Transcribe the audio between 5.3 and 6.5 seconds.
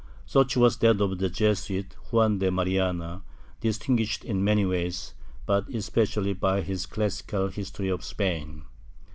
but es pecially